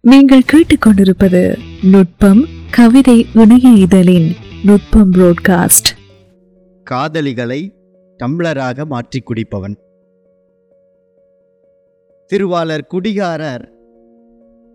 நீங்கள் 0.00 0.42
கேட்டுக்கொண்டிருப்பது 0.52 1.58
நுட்பம் 1.82 2.44
கவிதை 2.70 3.26
இணைய 3.34 3.68
இதழின் 3.68 4.34
நுட்பம் 4.64 5.12
புரோட்காஸ்ட் 5.12 5.90
காதலிகளை 6.84 7.72
டம்ளராக 8.18 8.86
மாற்றி 8.86 9.22
குடிப்பவன். 9.22 9.76
திருவாளர் 12.26 12.86
குடிகாரர் 12.90 13.72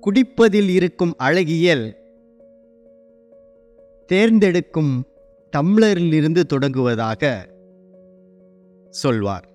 குடிப்பதில் 0.00 0.68
இருக்கும் 0.68 1.14
அழகியல் 1.16 1.96
தேர்ந்தெடுக்கும் 4.06 5.06
டம்ளரிலிருந்து 5.56 6.44
தொடங்குவதாக 6.54 7.32
சொல்வார். 8.90 9.48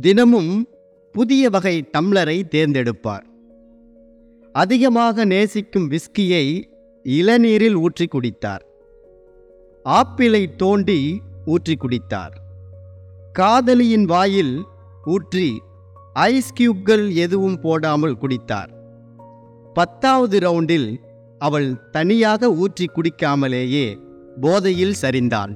தினமும் 0.00 0.68
புதிய 1.12 1.50
வகை 1.50 1.88
டம்ளரை 1.98 2.42
தேர்ந்தெடுப்பார். 2.48 3.28
அதிகமாக 4.54 5.24
நேசிக்கும் 5.24 5.86
விஸ்கியை 5.90 6.44
இளநீரில் 7.04 7.74
ஊற்றி 7.74 8.06
குடித்தார். 8.06 8.64
ஆப்பிளை 9.86 10.54
தோண்டி 10.56 11.20
ஊற்றி 11.44 11.74
குடித்தார். 11.74 12.34
காதலியின் 13.32 14.04
வாயில் 14.04 14.54
ஊற்றி 15.04 15.48
ஐஸ் 16.14 16.52
கியூப்கள் 16.58 17.14
எதுவும் 17.14 17.60
போடாமல் 17.60 18.18
குடித்தார். 18.18 18.70
பத்தாவது 19.74 20.38
ரவுண்டில் 20.38 20.90
அவள் 21.38 21.70
தனியாக 21.90 22.50
ஊற்றி 22.52 22.86
குடிக்காமலேயே 22.96 23.86
போதையில் 24.40 24.96
சரிந்தாள் 25.02 25.54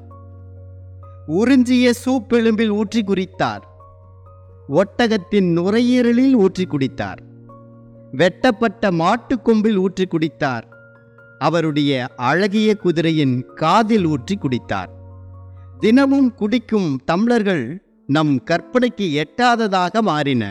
உறிஞ்சிய 1.29 1.91
சூப்பெலும்பில் 2.05 2.73
ஊற்றி 2.81 3.03
குடித்தார். 3.03 3.65
ஒட்டகத்தின் 4.69 5.49
நுரையீரலில் 5.59 6.35
ஊற்றி 6.35 6.65
குடித்தார். 6.65 7.21
வெட்டப்பட்ட 8.21 8.91
மாட்டுக்கொம்பில் 8.91 9.79
ஊற்றி 9.85 10.05
குடித்தார். 10.07 10.67
அவருடைய 11.39 11.93
அழகிய 12.29 12.71
குதிரையின் 12.75 13.37
காதில் 13.55 14.07
ஊற்றி 14.07 14.35
குடித்தார். 14.37 14.91
தினமும் 15.79 16.31
குடிக்கும் 16.35 16.91
தம்ளர்கள் 17.07 17.65
நம் 18.09 18.35
கற்பனைக்கு 18.45 19.07
எட்டாததாக 19.23 20.03
மாறின. 20.03 20.45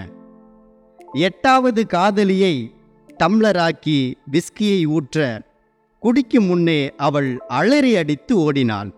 எட்டாவது 1.27 1.81
காதலியை 1.85 2.55
தம்ளராக்கி 3.19 3.97
விஸ்கியை 4.31 4.81
ஊற்ற 4.95 5.17
குடிக்கும் 6.03 6.47
முன்னே 6.47 6.79
அவள் 6.97 7.31
அலறி 7.59 7.91
அடித்து 7.95 8.33
ஓடினாள். 8.37 8.91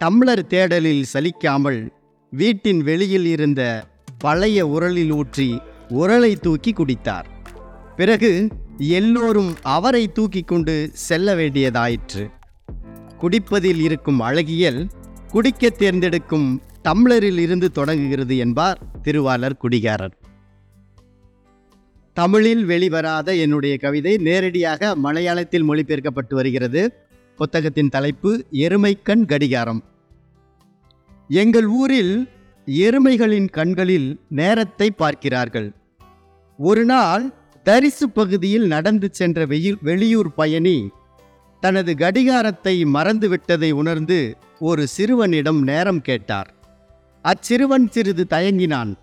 தம்ளர் 0.00 0.44
தேடலில் 0.46 1.04
சலிக்காமல் 1.12 1.80
வீட்டின் 2.32 2.80
வெளியில் 2.82 3.26
இருந்த 3.26 3.62
பழைய 4.18 4.66
உரலில் 4.66 5.12
ஊற்றி 5.12 5.48
உரலை 6.00 6.32
தூக்கி 6.40 6.72
குடித்தார். 6.72 7.28
பிறகு 8.00 8.48
எல்லோரும் 8.78 9.56
அவரை 9.62 10.12
தூக்கி 10.12 10.42
கொண்டு 10.42 10.90
செல்ல 10.92 11.34
வேண்டியதாயிற்று. 11.34 12.22
குடிப்பதில் 13.18 13.80
இருக்கும் 13.80 14.20
அழகியல் 14.20 14.86
குடிக்க 15.30 15.70
தேர்ந்தெடுக்கும் 15.70 16.46
டம்ளரில் 16.84 17.38
இருந்து 17.38 17.70
தொடங்குகிறது 17.70 18.36
என்பார் 18.36 18.78
திருவாளர் 19.02 19.56
குடிகாரர். 19.62 20.14
தமிழில் 22.12 22.66
வெளிவராத 22.66 23.36
என்னுடைய 23.38 23.76
கவிதை 23.76 24.16
நேரடியாக 24.16 24.96
மலையாளத்தில் 24.96 25.68
மொழிபெயர்க்கப்பட்டு 25.70 26.34
வருகிறது. 26.34 26.92
புத்தகத்தின் 27.36 27.88
தலைப்பு 27.88 28.44
எருமைக்கண் 28.52 29.24
கடிகாரம். 29.24 29.84
எங்கள் 31.28 31.66
ஊரில் 31.66 32.28
எருமைகளின் 32.66 33.50
கண்களில் 33.50 34.20
நேரத்தை 34.28 34.90
பார்க்கிறார்கள். 34.90 35.72
ஒரு 36.58 36.84
நாள் 36.84 37.38
தரிசு 37.62 38.10
பகுதியில் 38.10 38.66
நடந்து 38.66 39.08
சென்ற 39.12 39.46
வெயில் 39.46 39.78
வெளியூர் 39.80 40.34
பயணி 40.34 40.88
தனது 41.60 41.96
கடிகாரத்தை 41.96 42.84
மறந்துவிட்டதை 42.84 43.70
உணர்ந்து 43.70 44.36
ஒரு 44.58 44.86
சிறுவனிடம் 44.86 45.62
நேரம் 45.62 46.00
கேட்டார். 46.00 46.54
அச்சிறுவன் 47.24 47.88
சிறிது 47.90 48.26
தயங்கினான். 48.30 48.94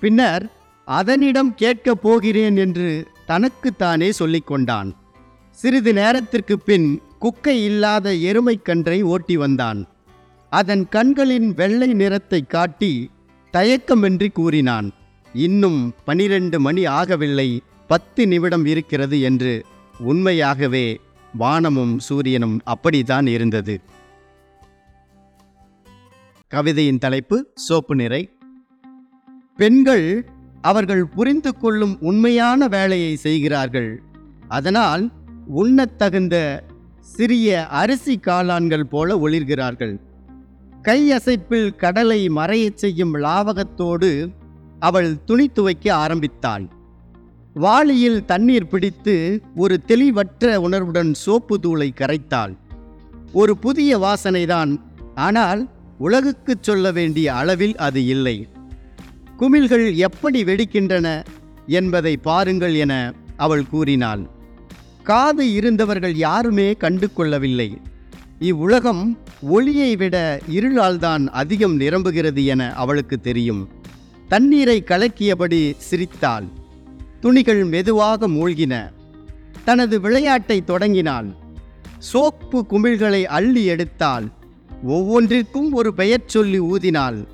பின்னர் 0.00 0.44
அதனிடம் 0.84 1.54
கேட்கப் 1.54 2.02
போகிறேன் 2.02 2.56
என்று 2.56 3.06
தனக்குத்தானே 3.26 4.10
சொல்லிக்கொண்டான் 4.18 4.90
சிறிது 5.50 5.92
நேரத்திற்கு 5.92 6.58
பின் 6.58 7.00
குக்கை 7.18 7.64
இல்லாத 7.64 8.12
எருமைக்கன்றை 8.12 9.02
ஓட்டி 9.02 9.36
வந்தான். 9.36 9.86
அதன் 10.52 10.88
கண்களின் 10.88 11.54
வெள்ளை 11.54 11.92
நிறத்தை 11.92 12.40
காட்டி 12.46 13.10
தயக்கமின்றி 13.52 14.28
கூறினான். 14.32 14.90
இன்னும் 15.32 15.94
பனிரெண்டு 16.04 16.60
மணி 16.60 16.84
ஆகவில்லை. 16.84 17.60
பத்து 17.88 18.26
நிமிடம் 18.26 18.64
இருக்கிறது 18.64 19.20
என்று 19.20 19.64
உண்மையாகவே 19.98 21.00
வானமும் 21.34 21.98
சூரியனும் 21.98 22.60
அப்படித்தான் 22.64 23.26
இருந்தது. 23.26 23.80
கவிதையின் 26.48 26.98
தலைப்பு 26.98 27.46
சோப்பு 27.54 27.94
நிறை. 27.94 28.30
பெண்கள் 29.56 30.28
அவர்கள் 30.60 31.06
புரிந்து 31.06 31.56
கொள்ளும் 31.56 32.00
உண்மையான 32.00 32.68
வேலையை 32.68 33.16
செய்கிறார்கள். 33.16 34.02
அதனால் 34.48 35.10
உண்ணத்தகுந்த 35.56 36.60
சிறிய 37.00 37.66
அரிசி 37.66 38.20
காளான்கள் 38.26 38.82
போல 38.82 39.16
ஒளிர்கிறார்கள். 39.16 40.00
கை 40.82 41.12
அசைப்பில் 41.12 41.76
கடலை 41.76 42.28
மறையச் 42.28 42.74
செய்யும் 42.74 43.14
லாவகத்தோடு 43.14 44.32
அவள் 44.78 45.24
துணி 45.24 45.48
துவைக்க 45.48 45.94
ஆரம்பித்தாள். 45.94 46.76
வாளியில் 47.58 48.24
தண்ணீர் 48.24 48.68
பிடித்து 48.68 49.42
ஒரு 49.56 49.84
தெளிவற்ற 49.84 50.60
உணர்வுடன் 50.60 51.14
சோப்பு 51.14 51.58
தூளை 51.62 51.90
கரைத்தாள். 51.94 52.56
ஒரு 53.32 53.56
புதிய 53.56 53.98
வாசனைதான். 53.98 54.80
ஆனால் 55.14 55.68
உலகுக்குச் 55.98 56.62
சொல்ல 56.62 56.92
வேண்டிய 56.92 57.34
அளவில் 57.34 57.76
அது 57.76 58.06
இல்லை. 58.06 58.48
குமிழ்கள் 59.38 59.94
எப்படி 59.94 60.44
வெடிக்கின்றன 60.44 61.24
என்பதை 61.66 62.16
பாருங்கள் 62.16 62.74
என 62.74 63.14
அவள் 63.36 63.66
கூறினாள். 63.66 64.28
காது 65.02 65.52
இருந்தவர்கள் 65.52 66.14
யாருமே 66.14 66.72
கண்டு 66.72 67.12
கொள்ளவில்லை. 67.12 67.80
இவ்வுலகம் 68.38 69.18
ஒளியை 69.40 69.96
விட 69.96 70.40
இருளால்தான் 70.50 71.26
அதிகம் 71.26 71.80
நிரம்புகிறது 71.80 72.44
என 72.44 72.72
அவளுக்கு 72.72 73.20
தெரியும். 73.20 73.68
தண்ணீரை 74.28 74.84
கலக்கியபடி 74.86 75.72
சிரித்தாள். 75.76 76.57
துணிகள் 77.20 77.64
மெதுவாக 77.64 78.28
மூழ்கின. 78.28 78.92
தனது 79.64 80.00
விளையாட்டை 80.00 80.64
தொடங்கினான். 80.64 81.34
சோப்பு 81.98 82.66
குமிழ்களை 82.70 83.22
அள்ளி 83.22 83.68
எடுத்தாள். 83.68 84.32
ஒவ்வொன்றிற்கும் 84.88 85.70
ஒரு 85.72 85.94
பெயர் 85.94 86.22
சொல்லி 86.26 86.60
ஊதினாள். 86.60 87.26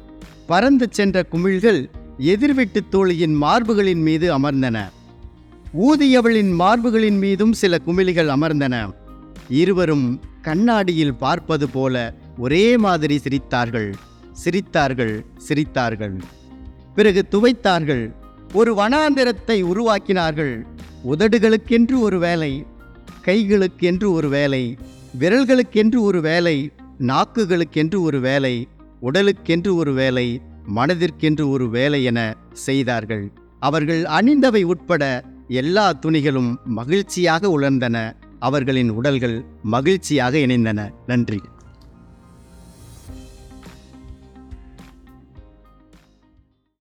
பறந்து 0.47 0.87
சென்ற 0.91 1.27
குமிழ்கள் 1.33 1.91
எதிர்விட்டு 2.19 2.89
தோழியின் 2.89 3.43
மார்புகளின் 3.43 4.03
மீது 4.03 4.39
அமர்ந்தன. 4.39 4.89
ஊதியவளின் 5.72 6.55
மார்புகளின் 6.59 7.19
மீதும் 7.19 7.53
சில 7.53 7.78
குமிழிகள் 7.87 8.28
அமர்ந்தன. 8.28 8.95
இருவரும் 9.49 10.21
கண்ணாடியில் 10.43 11.15
பார்ப்பது 11.15 11.69
போல 11.69 12.15
ஒரே 12.39 12.77
மாதிரி 12.77 13.21
சிரித்தார்கள். 13.28 13.93
சிரித்தார்கள் 14.45 15.25
சிரித்தார்கள். 15.49 16.21
பிறகு 16.95 17.25
துவைத்தார்கள். 17.31 18.12
ஒரு 18.53 18.75
வனாந்திரத்தை 18.75 19.62
உருவாக்கினார்கள். 19.62 20.66
உதடுகளுக்கென்று 21.12 22.00
ஒரு 22.00 22.19
வேலை 22.19 22.66
கைகளுக்கென்று 23.25 24.12
ஒரு 24.12 24.28
வேலை 24.28 24.78
விரல்களுக்கென்று 25.19 26.00
ஒரு 26.00 26.21
வேலை 26.21 26.71
நாக்குகளுக்கென்று 26.99 28.00
ஒரு 28.00 28.21
வேலை 28.21 28.69
உடலுக்கென்று 29.03 29.75
ஒரு 29.75 29.93
வேலை 29.93 30.41
மனதிற்கென்று 30.77 31.50
ஒரு 31.50 31.69
வேலை 31.69 32.04
என 32.04 32.37
செய்தார்கள். 32.53 33.33
அவர்கள் 33.60 34.03
அணிந்தவை 34.03 34.62
உட்பட 34.62 35.25
எல்லா 35.49 35.93
துணிகளும் 35.93 36.56
மகிழ்ச்சியாக 36.65 37.48
உலர்ந்தன. 37.48 38.13
அவர்களின் 38.39 38.91
உடல்கள் 38.91 39.45
மகிழ்ச்சியாக 39.63 40.39
இணைந்தன. 40.39 40.91
நன்றி. 41.07 41.41